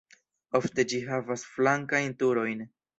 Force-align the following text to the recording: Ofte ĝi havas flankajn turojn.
Ofte 0.59 0.85
ĝi 0.95 1.03
havas 1.11 1.47
flankajn 1.53 2.21
turojn. 2.25 2.71